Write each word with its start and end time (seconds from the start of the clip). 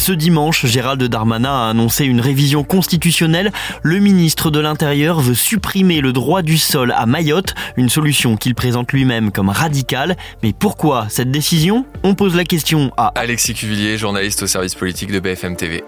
Ce 0.00 0.12
dimanche, 0.12 0.64
Gérald 0.64 1.02
Darmanin 1.04 1.66
a 1.66 1.68
annoncé 1.68 2.06
une 2.06 2.22
révision 2.22 2.64
constitutionnelle. 2.64 3.52
Le 3.82 3.98
ministre 3.98 4.50
de 4.50 4.58
l'Intérieur 4.58 5.20
veut 5.20 5.34
supprimer 5.34 6.00
le 6.00 6.14
droit 6.14 6.40
du 6.40 6.56
sol 6.56 6.94
à 6.96 7.04
Mayotte, 7.04 7.54
une 7.76 7.90
solution 7.90 8.38
qu'il 8.38 8.54
présente 8.54 8.92
lui-même 8.92 9.30
comme 9.30 9.50
radicale. 9.50 10.16
Mais 10.42 10.54
pourquoi 10.54 11.06
cette 11.10 11.30
décision? 11.30 11.84
On 12.02 12.14
pose 12.14 12.34
la 12.34 12.44
question 12.44 12.90
à 12.96 13.08
Alexis 13.08 13.52
Cuvillier, 13.52 13.98
journaliste 13.98 14.42
au 14.42 14.46
service 14.46 14.74
politique 14.74 15.12
de 15.12 15.20
BFM 15.20 15.54
TV. 15.54 15.84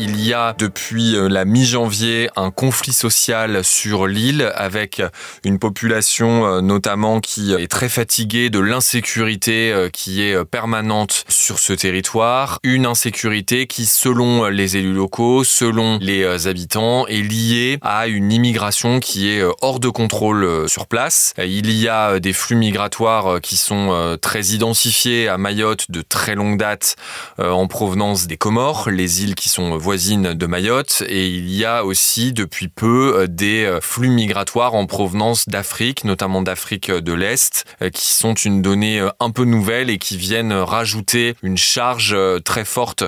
Il 0.00 0.24
y 0.24 0.32
a 0.32 0.54
depuis 0.56 1.16
euh, 1.16 1.28
la 1.28 1.44
mi-janvier 1.44 2.30
un 2.36 2.52
conflit 2.52 2.92
social 2.92 3.64
sur 3.64 4.06
l'île 4.06 4.52
avec 4.54 5.02
une 5.42 5.58
population 5.58 6.46
euh, 6.46 6.60
notamment 6.60 7.18
qui 7.18 7.52
est 7.52 7.66
très 7.66 7.88
fatiguée 7.88 8.48
de 8.48 8.60
l'insécurité 8.60 9.72
euh, 9.72 9.88
qui 9.88 10.22
est 10.22 10.44
permanente 10.44 11.24
sur 11.28 11.58
ce 11.58 11.72
territoire. 11.72 12.60
Une 12.62 12.86
insécurité 12.86 13.66
qui, 13.66 13.86
selon 13.86 14.46
les 14.46 14.76
élus 14.76 14.92
locaux, 14.92 15.42
selon 15.42 15.98
les 16.00 16.46
habitants, 16.46 17.08
est 17.08 17.22
liée 17.22 17.78
à 17.82 18.06
une 18.06 18.30
immigration 18.30 19.00
qui 19.00 19.28
est 19.28 19.42
hors 19.62 19.80
de 19.80 19.88
contrôle 19.88 20.68
sur 20.68 20.86
place. 20.86 21.34
Il 21.44 21.72
y 21.72 21.88
a 21.88 22.20
des 22.20 22.32
flux 22.32 22.56
migratoires 22.56 23.40
qui 23.40 23.56
sont 23.56 24.16
très 24.20 24.46
identifiés 24.46 25.28
à 25.28 25.38
Mayotte 25.38 25.90
de 25.90 26.02
très 26.02 26.34
longue 26.34 26.58
date 26.58 26.96
en 27.38 27.66
provenance 27.66 28.26
des 28.26 28.36
Comores, 28.36 28.90
les 28.90 29.24
îles 29.24 29.34
qui 29.34 29.48
sont 29.48 29.76
de 29.88 30.46
Mayotte 30.46 31.02
et 31.08 31.28
il 31.28 31.50
y 31.50 31.64
a 31.64 31.82
aussi 31.82 32.34
depuis 32.34 32.68
peu 32.68 33.14
euh, 33.16 33.26
des 33.26 33.64
euh, 33.64 33.80
flux 33.80 34.10
migratoires 34.10 34.74
en 34.74 34.84
provenance 34.84 35.48
d'Afrique, 35.48 36.04
notamment 36.04 36.42
d'Afrique 36.42 36.90
de 36.90 37.12
l'Est, 37.14 37.64
euh, 37.80 37.88
qui 37.88 38.08
sont 38.08 38.34
une 38.34 38.60
donnée 38.60 39.00
un 39.18 39.30
peu 39.30 39.44
nouvelle 39.44 39.88
et 39.88 39.96
qui 39.96 40.18
viennent 40.18 40.52
rajouter 40.52 41.36
une 41.42 41.56
charge 41.56 42.14
très 42.44 42.66
forte 42.66 43.04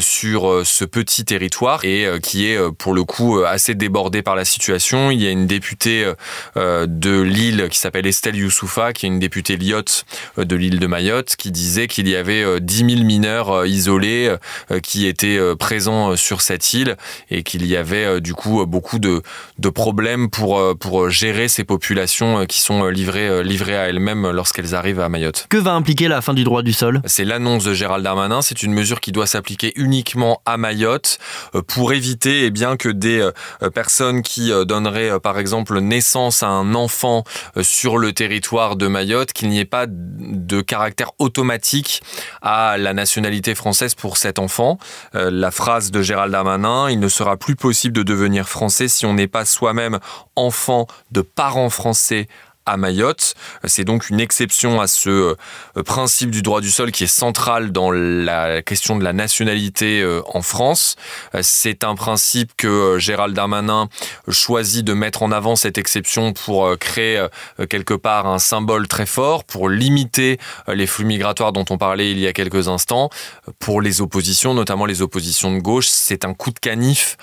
sur 0.00 0.62
ce 0.64 0.84
petit 0.84 1.24
territoire 1.24 1.84
et 1.84 2.08
qui 2.20 2.46
est 2.46 2.58
pour 2.78 2.94
le 2.94 3.04
coup 3.04 3.42
assez 3.44 3.74
débordé 3.74 4.22
par 4.22 4.34
la 4.34 4.44
situation. 4.44 5.10
Il 5.12 5.22
y 5.22 5.26
a 5.26 5.30
une 5.30 5.46
députée 5.46 6.10
de 6.56 7.20
l'île 7.20 7.68
qui 7.70 7.78
s'appelle 7.78 8.06
Estelle 8.06 8.36
Youssoufa, 8.36 8.92
qui 8.92 9.06
est 9.06 9.08
une 9.08 9.18
députée 9.18 9.56
lyotte 9.56 10.04
de 10.36 10.56
l'île 10.56 10.80
de 10.80 10.86
Mayotte, 10.86 11.36
qui 11.36 11.50
disait 11.50 11.86
qu'il 11.86 12.08
y 12.08 12.16
avait 12.16 12.60
10 12.60 12.76
000 12.76 13.04
mineurs 13.04 13.66
isolés 13.66 14.34
qui 14.82 15.06
étaient 15.06 15.38
présents 15.58 16.13
sur 16.16 16.40
cette 16.40 16.72
île 16.72 16.96
et 17.30 17.42
qu'il 17.42 17.66
y 17.66 17.76
avait 17.76 18.04
euh, 18.04 18.20
du 18.20 18.34
coup 18.34 18.64
beaucoup 18.66 18.98
de, 18.98 19.22
de 19.58 19.68
problèmes 19.68 20.30
pour, 20.30 20.58
euh, 20.58 20.74
pour 20.74 21.10
gérer 21.10 21.48
ces 21.48 21.64
populations 21.64 22.40
euh, 22.40 22.44
qui 22.44 22.60
sont 22.60 22.86
livrées, 22.86 23.42
livrées 23.42 23.76
à 23.76 23.88
elles-mêmes 23.88 24.30
lorsqu'elles 24.30 24.74
arrivent 24.74 25.00
à 25.00 25.08
Mayotte. 25.08 25.46
Que 25.48 25.56
va 25.56 25.72
impliquer 25.72 26.08
la 26.08 26.20
fin 26.20 26.34
du 26.34 26.44
droit 26.44 26.62
du 26.62 26.72
sol? 26.72 27.00
C'est 27.06 27.24
l'annonce 27.24 27.64
de 27.64 27.74
Gérald 27.74 28.04
Darmanin. 28.04 28.42
C'est 28.42 28.62
une 28.62 28.72
mesure 28.72 29.00
qui 29.00 29.12
doit 29.12 29.26
s'appliquer 29.26 29.72
uniquement 29.76 30.40
à 30.44 30.56
Mayotte 30.56 31.18
pour 31.66 31.92
éviter 31.92 32.44
eh 32.44 32.50
bien, 32.50 32.76
que 32.76 32.88
des 32.88 33.28
personnes 33.74 34.22
qui 34.22 34.50
donneraient 34.66 35.18
par 35.20 35.38
exemple 35.38 35.78
naissance 35.80 36.42
à 36.42 36.48
un 36.48 36.74
enfant 36.74 37.24
sur 37.62 37.98
le 37.98 38.12
territoire 38.12 38.76
de 38.76 38.86
Mayotte, 38.86 39.32
qu'il 39.32 39.48
n'y 39.48 39.58
ait 39.58 39.64
pas 39.64 39.86
de 39.88 40.60
caractère 40.60 41.10
automatique 41.18 42.02
à 42.42 42.76
la 42.78 42.92
nationalité 42.92 43.54
française 43.54 43.94
pour 43.94 44.16
cet 44.16 44.38
enfant. 44.38 44.78
La 45.12 45.50
phrase 45.50 45.90
de 45.90 46.02
Gérald 46.04 46.30
Darmanin, 46.30 46.90
il 46.90 47.00
ne 47.00 47.08
sera 47.08 47.36
plus 47.36 47.56
possible 47.56 47.96
de 47.96 48.02
devenir 48.02 48.48
français 48.48 48.88
si 48.88 49.06
on 49.06 49.14
n'est 49.14 49.26
pas 49.26 49.44
soi-même 49.44 49.98
enfant 50.36 50.86
de 51.10 51.22
parents 51.22 51.70
français 51.70 52.28
à 52.66 52.76
Mayotte. 52.76 53.34
C'est 53.64 53.84
donc 53.84 54.08
une 54.08 54.20
exception 54.20 54.80
à 54.80 54.86
ce 54.86 55.10
euh, 55.10 55.82
principe 55.84 56.30
du 56.30 56.42
droit 56.42 56.60
du 56.60 56.70
sol 56.70 56.92
qui 56.92 57.04
est 57.04 57.08
central 57.08 57.72
dans 57.72 57.90
la 57.90 58.62
question 58.62 58.96
de 58.96 59.04
la 59.04 59.12
nationalité 59.12 60.00
euh, 60.00 60.22
en 60.26 60.40
France. 60.40 60.96
Euh, 61.34 61.40
c'est 61.42 61.84
un 61.84 61.94
principe 61.94 62.52
que 62.56 62.98
Gérald 62.98 63.34
Darmanin 63.34 63.88
choisit 64.28 64.84
de 64.84 64.94
mettre 64.94 65.22
en 65.22 65.30
avant 65.30 65.56
cette 65.56 65.76
exception 65.76 66.32
pour 66.32 66.76
créer 66.78 67.24
quelque 67.68 67.94
part 67.94 68.26
un 68.26 68.38
symbole 68.38 68.88
très 68.88 69.06
fort, 69.06 69.44
pour 69.44 69.68
limiter 69.68 70.38
les 70.68 70.86
flux 70.86 71.04
migratoires 71.04 71.52
dont 71.52 71.64
on 71.70 71.78
parlait 71.78 72.10
il 72.10 72.18
y 72.18 72.26
a 72.26 72.32
quelques 72.32 72.68
instants. 72.68 73.10
Pour 73.58 73.80
les 73.80 74.00
oppositions, 74.00 74.54
notamment 74.54 74.86
les 74.86 75.02
oppositions 75.02 75.52
de 75.52 75.60
gauche, 75.60 75.88
c'est 75.88 76.24
un 76.24 76.34
coup 76.34 76.50
de 76.50 76.58
canif 76.58 77.16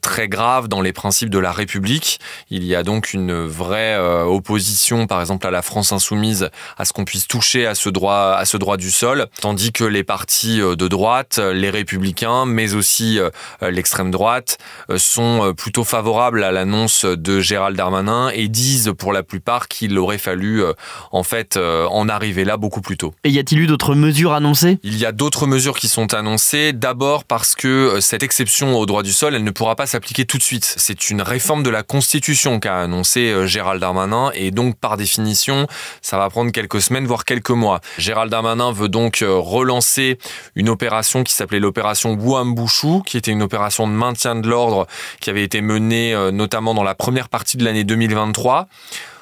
très 0.00 0.28
grave 0.28 0.68
dans 0.68 0.80
les 0.80 0.92
principes 0.92 1.30
de 1.30 1.38
la 1.38 1.52
République. 1.52 2.20
Il 2.50 2.64
y 2.64 2.74
a 2.74 2.82
donc 2.82 3.12
une 3.12 3.46
vraie 3.46 3.96
opposition 3.98 4.75
par 5.08 5.20
exemple, 5.20 5.46
à 5.46 5.50
la 5.50 5.62
France 5.62 5.92
insoumise, 5.92 6.50
à 6.76 6.84
ce 6.84 6.92
qu'on 6.92 7.04
puisse 7.04 7.26
toucher 7.26 7.66
à 7.66 7.74
ce 7.74 7.88
droit, 7.88 8.36
à 8.36 8.44
ce 8.44 8.56
droit 8.56 8.76
du 8.76 8.90
sol, 8.90 9.26
tandis 9.40 9.72
que 9.72 9.84
les 9.84 10.04
partis 10.04 10.60
euh, 10.60 10.76
de 10.76 10.88
droite, 10.88 11.38
les 11.38 11.70
républicains, 11.70 12.46
mais 12.46 12.74
aussi 12.74 13.18
euh, 13.18 13.30
l'extrême 13.62 14.10
droite, 14.10 14.58
euh, 14.90 14.98
sont 14.98 15.54
plutôt 15.56 15.84
favorables 15.84 16.44
à 16.44 16.52
l'annonce 16.52 17.04
de 17.04 17.40
Gérald 17.40 17.76
Darmanin 17.76 18.30
et 18.30 18.48
disent 18.48 18.92
pour 18.96 19.12
la 19.12 19.22
plupart 19.22 19.68
qu'il 19.68 19.98
aurait 19.98 20.18
fallu, 20.18 20.62
en 21.12 21.22
fait, 21.22 21.56
en 21.56 22.08
arriver 22.08 22.44
là 22.44 22.56
beaucoup 22.56 22.80
plus 22.80 22.96
tôt. 22.96 23.14
Et 23.24 23.30
y 23.30 23.38
a-t-il 23.38 23.60
eu 23.60 23.66
d'autres 23.66 23.94
mesures 23.94 24.32
annoncées? 24.32 24.78
Il 24.82 24.98
y 24.98 25.06
a 25.06 25.12
d'autres 25.12 25.46
mesures 25.46 25.78
qui 25.78 25.88
sont 25.88 26.14
annoncées. 26.14 26.72
D'abord 26.72 27.24
parce 27.24 27.54
que 27.54 27.98
cette 28.00 28.22
exception 28.22 28.76
au 28.78 28.86
droit 28.86 29.02
du 29.02 29.12
sol, 29.12 29.34
elle 29.34 29.44
ne 29.44 29.50
pourra 29.50 29.76
pas 29.76 29.86
s'appliquer 29.86 30.24
tout 30.24 30.38
de 30.38 30.42
suite. 30.42 30.74
C'est 30.76 31.10
une 31.10 31.22
réforme 31.22 31.62
de 31.62 31.70
la 31.70 31.82
Constitution 31.82 32.60
qu'a 32.60 32.78
annoncé 32.78 33.46
Gérald 33.46 33.80
Darmanin 33.80 34.30
et 34.34 34.50
donc 34.50 34.65
donc 34.66 34.78
par 34.78 34.96
définition, 34.96 35.66
ça 36.02 36.18
va 36.18 36.28
prendre 36.28 36.50
quelques 36.52 36.80
semaines, 36.80 37.06
voire 37.06 37.24
quelques 37.24 37.50
mois. 37.50 37.80
Gérald 37.98 38.30
Darmanin 38.30 38.72
veut 38.72 38.88
donc 38.88 39.22
euh, 39.22 39.36
relancer 39.36 40.18
une 40.54 40.68
opération 40.68 41.22
qui 41.22 41.32
s'appelait 41.32 41.60
l'opération 41.60 42.14
Wuambushu, 42.14 43.02
qui 43.06 43.16
était 43.16 43.30
une 43.30 43.42
opération 43.42 43.86
de 43.86 43.92
maintien 43.92 44.34
de 44.34 44.48
l'ordre 44.48 44.86
qui 45.20 45.30
avait 45.30 45.44
été 45.44 45.60
menée 45.60 46.14
euh, 46.14 46.30
notamment 46.30 46.74
dans 46.74 46.82
la 46.82 46.94
première 46.94 47.28
partie 47.28 47.56
de 47.56 47.64
l'année 47.64 47.84
2023. 47.84 48.66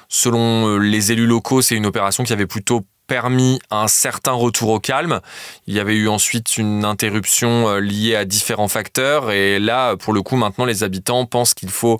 Selon 0.07 0.67
euh, 0.67 0.77
les 0.77 1.11
élus 1.11 1.27
locaux, 1.27 1.61
c'est 1.61 1.75
une 1.75 1.85
opération 1.85 2.23
qui 2.23 2.33
avait 2.33 2.47
plutôt 2.47 2.85
permis 3.07 3.59
un 3.71 3.87
certain 3.87 4.31
retour 4.31 4.69
au 4.69 4.79
calme. 4.79 5.21
Il 5.67 5.73
y 5.73 5.79
avait 5.79 5.95
eu 5.95 6.07
ensuite 6.07 6.57
une 6.57 6.85
interruption 6.85 7.69
euh, 7.69 7.79
liée 7.79 8.15
à 8.15 8.25
différents 8.25 8.67
facteurs 8.67 9.31
et 9.31 9.59
là, 9.59 9.95
pour 9.95 10.13
le 10.13 10.21
coup, 10.21 10.35
maintenant, 10.35 10.65
les 10.65 10.83
habitants 10.83 11.25
pensent 11.25 11.53
qu'il 11.53 11.69
faut 11.69 11.99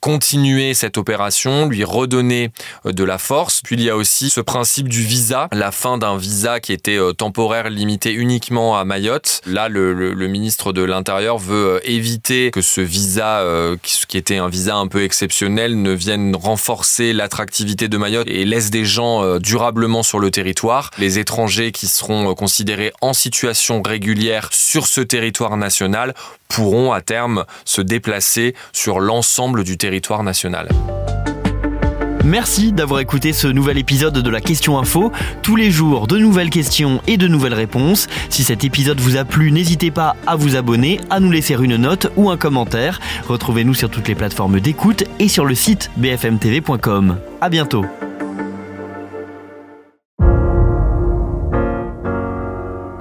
continuer 0.00 0.74
cette 0.74 0.98
opération, 0.98 1.66
lui 1.66 1.84
redonner 1.84 2.50
euh, 2.86 2.92
de 2.92 3.04
la 3.04 3.18
force. 3.18 3.60
Puis 3.62 3.76
il 3.76 3.82
y 3.82 3.90
a 3.90 3.96
aussi 3.96 4.30
ce 4.30 4.40
principe 4.40 4.88
du 4.88 5.02
visa, 5.02 5.48
la 5.52 5.70
fin 5.70 5.98
d'un 5.98 6.16
visa 6.16 6.60
qui 6.60 6.72
était 6.72 6.98
euh, 6.98 7.12
temporaire, 7.12 7.70
limité 7.70 8.12
uniquement 8.12 8.78
à 8.78 8.84
Mayotte. 8.84 9.40
Là, 9.46 9.68
le, 9.68 10.28
ministre 10.28 10.72
de 10.74 10.82
l'Intérieur 10.82 11.38
veut 11.38 11.80
éviter 11.84 12.50
que 12.50 12.60
ce 12.60 12.82
visa, 12.82 13.42
qui 13.82 14.18
était 14.18 14.36
un 14.36 14.48
visa 14.48 14.76
un 14.76 14.86
peu 14.86 15.02
exceptionnel, 15.02 15.80
ne 15.80 15.92
vienne 15.92 16.36
renforcer 16.36 17.14
l'attractivité 17.14 17.88
de 17.88 17.96
Mayotte 17.96 18.28
et 18.28 18.44
laisse 18.44 18.68
des 18.68 18.84
gens 18.84 19.38
durablement 19.38 20.02
sur 20.02 20.18
le 20.18 20.30
territoire 20.30 20.37
Les 20.98 21.18
étrangers 21.18 21.72
qui 21.72 21.86
seront 21.86 22.34
considérés 22.34 22.92
en 23.00 23.12
situation 23.12 23.82
régulière 23.82 24.50
sur 24.52 24.86
ce 24.86 25.00
territoire 25.00 25.56
national 25.56 26.14
pourront 26.48 26.92
à 26.92 27.00
terme 27.00 27.44
se 27.64 27.80
déplacer 27.80 28.54
sur 28.72 29.00
l'ensemble 29.00 29.64
du 29.64 29.76
territoire 29.76 30.22
national. 30.22 30.68
Merci 32.24 32.72
d'avoir 32.72 33.00
écouté 33.00 33.32
ce 33.32 33.46
nouvel 33.48 33.78
épisode 33.78 34.18
de 34.18 34.30
la 34.30 34.40
Question 34.40 34.78
Info. 34.78 35.12
Tous 35.42 35.56
les 35.56 35.70
jours, 35.70 36.06
de 36.06 36.18
nouvelles 36.18 36.50
questions 36.50 37.00
et 37.06 37.16
de 37.16 37.26
nouvelles 37.26 37.54
réponses. 37.54 38.06
Si 38.28 38.44
cet 38.44 38.64
épisode 38.64 39.00
vous 39.00 39.16
a 39.16 39.24
plu, 39.24 39.50
n'hésitez 39.50 39.90
pas 39.90 40.14
à 40.26 40.36
vous 40.36 40.54
abonner, 40.54 41.00
à 41.08 41.20
nous 41.20 41.30
laisser 41.30 41.54
une 41.54 41.76
note 41.76 42.12
ou 42.16 42.28
un 42.28 42.36
commentaire. 42.36 43.00
Retrouvez-nous 43.26 43.74
sur 43.74 43.88
toutes 43.88 44.08
les 44.08 44.14
plateformes 44.14 44.60
d'écoute 44.60 45.04
et 45.18 45.28
sur 45.28 45.46
le 45.46 45.54
site 45.54 45.90
bfmtv.com. 45.96 47.18
À 47.40 47.48
bientôt. 47.48 47.86